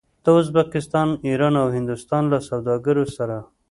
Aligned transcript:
د 0.23 0.25
ازبکستان، 0.39 1.09
ایران 1.27 1.53
او 1.61 1.67
هندوستان 1.77 2.23
له 2.31 2.39
سوداګرو 2.49 3.05
سره 3.17 3.37